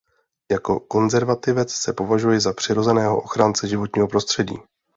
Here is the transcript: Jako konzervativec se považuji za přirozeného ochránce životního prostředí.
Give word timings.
Jako 0.51 0.79
konzervativec 0.79 1.71
se 1.73 1.93
považuji 1.93 2.39
za 2.41 2.53
přirozeného 2.53 3.21
ochránce 3.21 3.67
životního 3.67 4.07
prostředí. 4.07 4.55